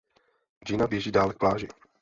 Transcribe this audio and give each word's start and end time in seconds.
Gina 0.65 0.87
běží 0.87 1.11
dále 1.11 1.33
k 1.33 1.37
pláži. 1.37 1.67